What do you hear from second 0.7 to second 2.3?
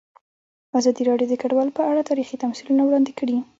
ازادي راډیو د کډوال په اړه